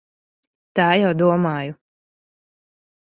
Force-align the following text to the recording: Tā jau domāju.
Tā 0.79 0.87
jau 1.01 1.11
domāju. 1.19 1.77